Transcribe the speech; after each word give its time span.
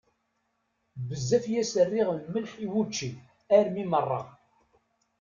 Bezzaf 1.07 1.45
i 1.51 1.55
as-rniɣ 1.61 2.09
lemleḥ 2.13 2.53
i 2.65 2.67
wučči 2.73 3.09
armi 3.57 3.85
meṛṛeɣ! 3.91 4.25